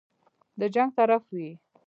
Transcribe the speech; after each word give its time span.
د 0.59 0.61
جنګ 0.75 0.89
طرف 0.97 1.23
وي. 1.35 1.49